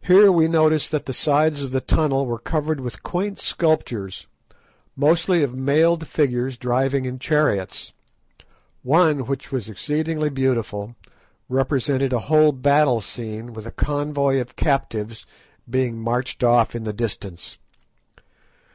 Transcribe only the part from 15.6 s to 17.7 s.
being marched off in the distance.